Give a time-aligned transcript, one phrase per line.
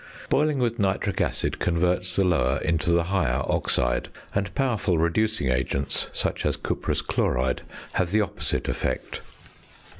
[0.29, 6.07] Boiling with nitric acid converts the lower into the higher oxide; and powerful reducing agents,
[6.11, 7.61] such as cuprous chloride,
[7.93, 9.21] have the opposite effect.